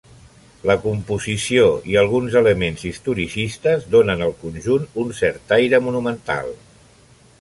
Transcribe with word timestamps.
La 0.69 0.75
composició 0.85 1.67
i 1.91 1.97
alguns 2.01 2.37
elements 2.41 2.85
historicistes 2.93 3.85
donen 3.97 4.25
al 4.29 4.33
conjunt 4.41 4.89
un 5.03 5.13
cert 5.19 5.55
aire 5.59 5.83
monumental. 5.91 6.51